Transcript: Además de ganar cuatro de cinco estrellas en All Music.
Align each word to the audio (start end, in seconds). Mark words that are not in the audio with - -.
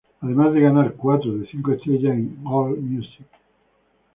Además 0.21 0.51
de 0.55 0.61
ganar 0.61 0.93
cuatro 0.93 1.31
de 1.31 1.45
cinco 1.45 1.73
estrellas 1.73 2.15
en 2.15 2.39
All 2.43 2.75
Music. 2.79 3.27